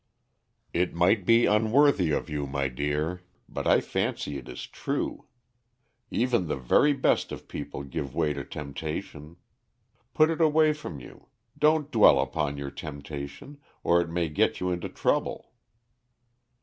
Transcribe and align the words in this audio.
"It 0.73 0.95
might 0.95 1.27
be 1.27 1.45
unworthy 1.45 2.09
of 2.09 2.27
you, 2.27 2.47
my 2.47 2.69
dear, 2.69 3.21
but 3.47 3.67
I 3.67 3.81
fancy 3.81 4.39
it 4.39 4.49
is 4.49 4.65
true. 4.65 5.27
Even 6.09 6.47
the 6.47 6.55
very 6.55 6.91
best 6.91 7.31
of 7.31 7.47
people 7.47 7.83
give 7.83 8.15
way 8.15 8.33
to 8.33 8.43
temptation. 8.43 9.37
Put 10.15 10.31
it 10.31 10.41
away 10.41 10.73
from 10.73 10.99
you; 10.99 11.27
don't 11.55 11.91
dwell 11.91 12.19
upon 12.19 12.57
your 12.57 12.71
temptation, 12.71 13.59
or 13.83 14.01
it 14.01 14.09
may 14.09 14.27
get 14.27 14.59
you 14.59 14.71
into 14.71 14.89
trouble." 14.89 15.51